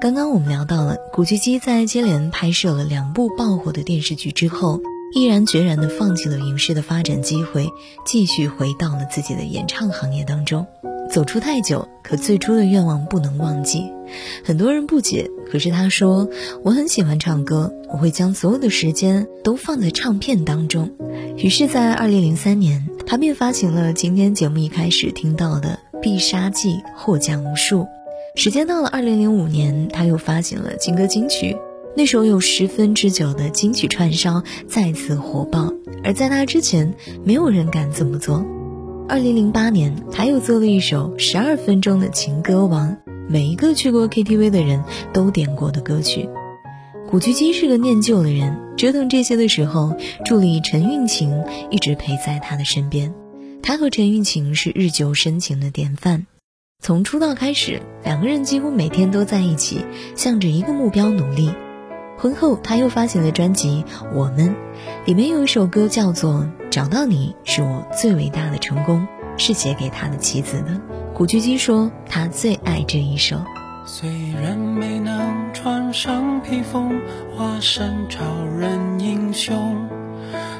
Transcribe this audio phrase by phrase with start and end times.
[0.00, 4.80] 刚刚我们聊到了古巨基在接连拍摄了两部爆火的电视剧之后，
[5.12, 7.68] 毅然决然地放弃了影视的发展机会，
[8.06, 10.64] 继续回到了自己的演唱行业当中。
[11.10, 13.90] 走出太久，可最初的愿望不能忘记。
[14.44, 16.28] 很多人不解，可是他说
[16.62, 20.92] ：“我很喜欢唱歌，我会将所有的时间都放在唱片当中。”
[21.36, 27.88] 于是，在二零零三年，他便发行了今天节目一开始听到的《必杀技》，获奖无数。
[28.38, 31.56] 时间到了二零零五年，他又发行了金歌金曲，
[31.96, 35.72] 那首有十分之久的金曲串烧再次火爆。
[36.04, 38.46] 而在他之前，没有人敢这么做。
[39.08, 42.96] 二零零八年，他又做了一首十二分钟的情歌王，
[43.28, 46.28] 每一个去过 KTV 的人都点过的歌曲。
[47.10, 51.42] 古巨基是个念旧的人，折腾这些的时候，助理陈韵晴
[51.72, 53.12] 一直陪在他的身边。
[53.64, 56.26] 他和陈韵晴是日久生情的典范。
[56.80, 59.84] 从出道开始，两个人几乎每天都在一起，
[60.14, 61.52] 向着一个目标努力。
[62.16, 63.84] 婚后，他又发行了专辑
[64.14, 64.50] 《我们》，
[65.04, 66.34] 里面有一首歌叫做
[66.70, 69.00] 《找到你是我最伟大的成功》，
[69.36, 70.80] 是写给他的妻子的。
[71.12, 73.36] 古巨基说，他最爱这一首。
[73.84, 74.08] 虽
[74.40, 77.00] 然没能穿上披风，
[77.36, 78.24] 化身超
[78.56, 79.88] 人英雄，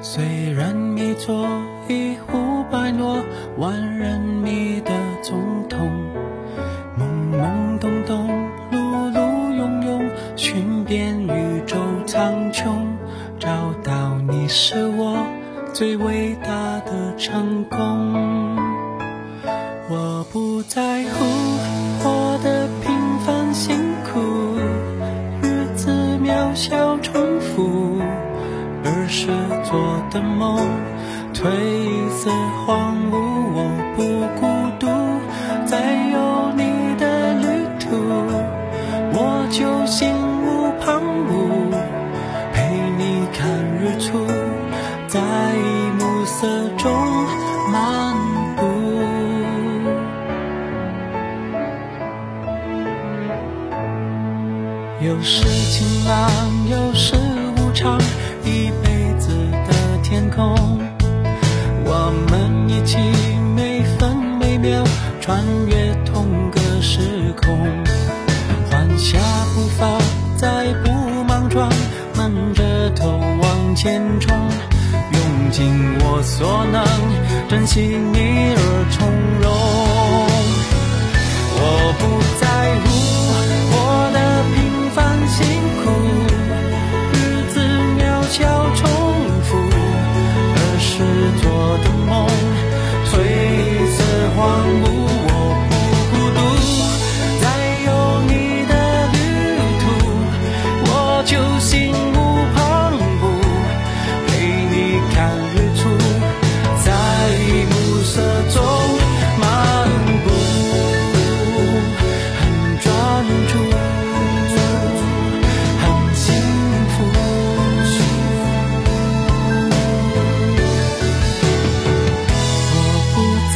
[0.00, 1.46] 虽然没做
[1.88, 3.22] 一呼百诺，
[3.58, 6.05] 万人迷的总统。
[15.78, 18.56] 最伟大的成功。
[19.90, 21.26] 我不在乎
[22.02, 24.56] 活得平凡辛苦，
[25.42, 25.90] 日子
[26.24, 28.00] 渺小重复，
[28.84, 29.26] 而是
[29.68, 30.58] 做的梦
[31.34, 31.44] 褪
[32.08, 32.30] 色
[32.64, 33.18] 荒芜。
[33.52, 34.00] 我不
[34.40, 34.46] 孤
[34.80, 34.86] 独，
[35.66, 37.90] 在有你的旅途，
[39.12, 40.08] 我就心
[40.40, 41.70] 无旁骛，
[42.54, 42.64] 陪
[42.96, 44.45] 你看日出。
[46.38, 46.92] 色中
[47.72, 48.14] 漫
[48.56, 48.66] 步，
[55.00, 56.30] 有时晴朗，
[56.68, 57.14] 有时
[57.56, 57.98] 无常，
[58.44, 59.30] 一辈子
[59.66, 60.54] 的天空，
[61.86, 62.98] 我们一起
[63.56, 64.84] 每分每秒
[65.22, 67.58] 穿越同个时空，
[68.70, 69.18] 缓下
[69.54, 69.98] 步伐，
[70.36, 71.72] 再不莽撞，
[72.14, 73.08] 闷着头
[73.40, 74.36] 往前冲。
[75.56, 76.84] 尽我所能，
[77.48, 79.25] 珍惜你而重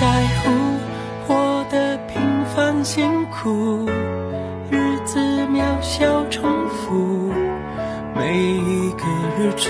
[0.00, 0.06] 在
[0.38, 0.50] 乎
[1.28, 2.22] 活得平
[2.56, 3.86] 凡辛苦
[4.70, 7.30] 日子渺小重复
[8.16, 9.04] 每一个
[9.38, 9.68] 日出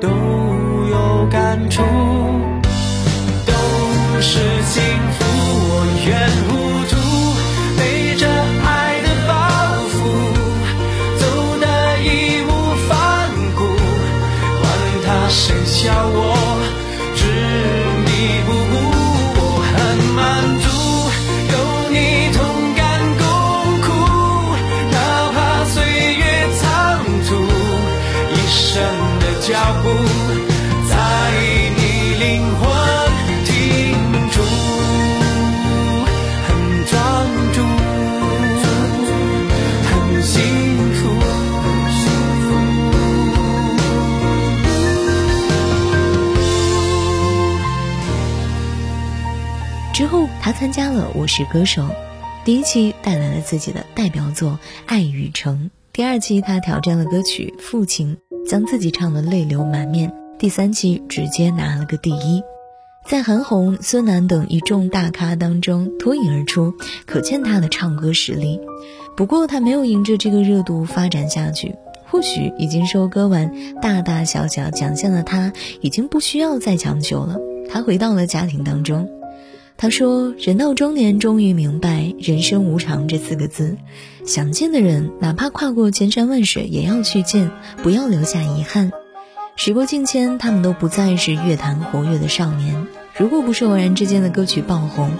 [0.00, 0.08] 都
[0.88, 1.82] 有感触
[3.44, 4.82] 都是幸
[5.18, 5.23] 福。
[50.56, 51.82] 参加了《我是歌手》，
[52.44, 54.52] 第一期带来了自己的代表作
[54.86, 55.64] 《爱与诚》。
[55.92, 58.16] 第二期他挑战了歌曲《父亲》，
[58.48, 60.12] 将自己唱得泪流满面。
[60.38, 62.40] 第三期直接拿了个第一，
[63.04, 66.72] 在韩红、孙楠等一众大咖当中脱颖而出，
[67.04, 68.60] 可见他的唱歌实力。
[69.16, 71.74] 不过他没有迎着这个热度发展下去，
[72.06, 73.52] 或许已经收割完
[73.82, 77.40] 大大小小奖项的他，已经不需要再强求了。
[77.68, 79.10] 他回到了家庭当中。
[79.76, 83.76] 他说：“人到中年，终于明白‘人生无常’这四个字。
[84.24, 87.50] 想见的人，哪怕跨过千山万水，也要去见，
[87.82, 88.92] 不要留下遗憾。
[89.56, 92.86] 时过境迁，他们都不再是乐坛活跃的少年。
[93.16, 95.10] 如果不是偶然之间的歌曲爆红，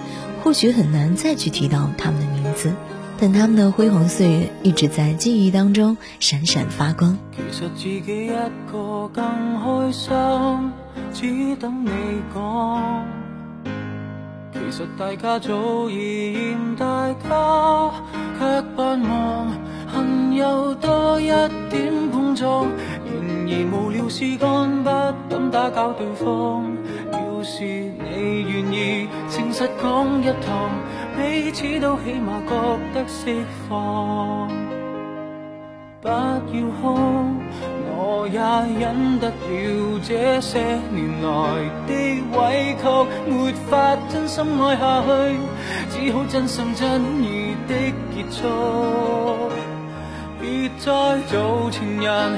[0.43, 2.73] 或许很难再去提到他们的名字。
[3.17, 8.27] 但他们的辉煌岁月，一直在记忆当中闪闪发光。”其实自己一
[8.71, 9.23] 个更
[9.61, 10.13] 开心，
[11.13, 11.89] 只等你
[12.33, 13.24] 讲。
[14.55, 17.91] 其实大家早已嫌大家，
[18.39, 19.47] 却盼望
[19.93, 21.27] 恨有多一
[21.69, 22.65] 点碰撞。
[23.05, 23.13] 然
[23.47, 24.89] 而无聊事干不
[25.29, 26.63] 敢打搅对方。
[27.11, 30.71] 要是你愿意诚实讲一趟，
[31.17, 33.35] 彼此都起码觉得释
[33.67, 34.49] 放。
[36.01, 36.39] 不要
[36.81, 36.97] 哭。
[38.07, 38.37] 我也
[38.79, 40.59] 忍得了这些
[40.91, 41.27] 年来
[41.87, 41.91] 的
[42.37, 42.83] 委屈，
[43.27, 45.09] 没法真心爱下去，
[45.89, 47.73] 只好真心真意的
[48.13, 49.49] 结束。
[50.39, 52.37] 别再做情人，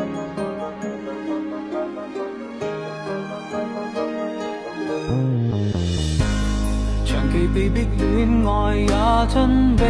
[7.53, 8.87] 被逼恋爱也
[9.27, 9.83] 真比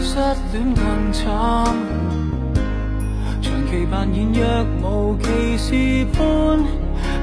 [0.00, 0.14] 失
[0.52, 1.26] 恋更惨，
[3.42, 4.40] 长期扮演若
[4.80, 6.60] 无其事般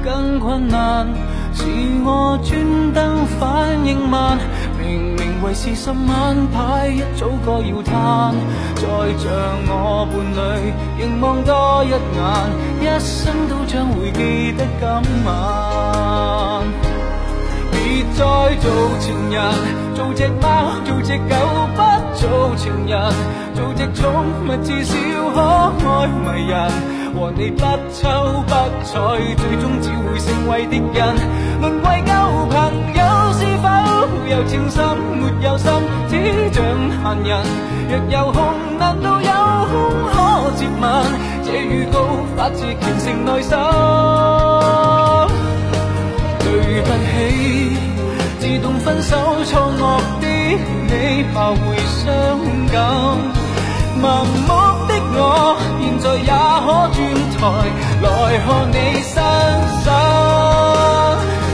[0.04, 1.08] 更困难，
[1.54, 1.64] 是
[2.04, 4.38] 我专登反应慢，
[4.78, 8.36] 明明为是十晚牌一早该要摊，
[8.76, 8.84] 再
[9.18, 9.32] 像
[9.70, 11.98] 我伴侣凝望多一眼，
[12.82, 16.97] 一生都将会记得今晚。
[18.14, 19.42] 再做情人，
[19.96, 21.36] 做只猫，做只狗，
[21.76, 21.82] 不
[22.16, 23.00] 做情人，
[23.54, 24.12] 做只宠
[24.46, 24.94] 物，至少
[25.34, 26.72] 可爱迷人。
[27.16, 27.62] 和你不
[27.94, 28.54] 瞅不
[28.86, 31.16] 睬，最终只会成为敌人，
[31.62, 32.14] 沦为旧
[32.50, 32.56] 朋
[32.94, 33.02] 友。
[33.34, 33.68] 是否
[34.30, 34.86] 有情深
[35.18, 35.72] 没有心，
[36.10, 36.14] 只
[36.54, 36.64] 像
[37.04, 37.32] 闲人。
[37.90, 38.44] 若有空，
[38.78, 39.32] 难道有
[39.66, 39.74] 空
[40.12, 40.16] 可
[40.58, 40.86] 接吻？
[41.44, 42.06] 这预告
[42.36, 44.07] 发自虔诚内心。
[51.38, 52.04] 怕会伤
[52.74, 52.82] 感。
[54.02, 54.50] 盲目
[54.88, 56.34] 的我，现在也
[56.66, 56.98] 可转
[57.38, 57.40] 台
[58.02, 58.08] 来
[58.44, 58.76] 看你
[59.06, 59.14] 身
[59.86, 59.88] 手。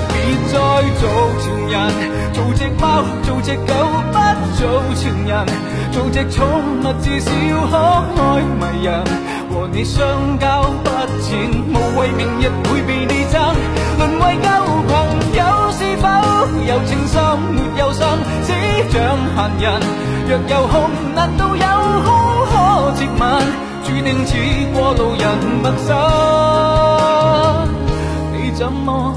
[0.07, 0.15] 别
[0.47, 0.56] 再
[1.01, 1.03] 做
[1.41, 1.75] 情人，
[2.31, 3.71] 做只猫，做只狗，
[4.13, 4.15] 不
[4.56, 4.62] 做
[4.95, 5.45] 情人，
[5.91, 6.39] 做只宠
[6.79, 7.29] 物，至少
[7.68, 7.75] 可
[8.24, 9.03] 爱迷人。
[9.51, 10.89] 和你相交不
[11.21, 13.53] 浅，无谓明日会被你争，
[13.98, 14.48] 沦为旧。
[14.88, 14.96] 朋
[15.36, 15.43] 友
[19.59, 19.81] 人。
[20.27, 21.65] 若有空，难道有
[22.03, 22.09] 空
[22.51, 23.21] 可接吻？
[23.83, 24.31] 注定似
[24.73, 25.23] 过路人
[25.62, 25.91] 陌生，
[28.31, 29.13] 你怎么？